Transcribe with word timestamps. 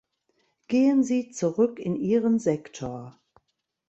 Gehen 0.67 1.03
Sie 1.03 1.29
zurück 1.29 1.77
in 1.77 1.95
Ihren 1.95 2.39
Sektor! 2.39 3.19